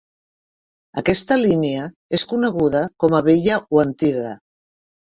Aquesta 1.01 1.37
línia 1.41 1.85
és 2.21 2.27
coneguda 2.33 2.83
com 3.05 3.19
a 3.19 3.23
vella 3.31 3.63
o 3.71 3.87
antiga. 3.89 4.37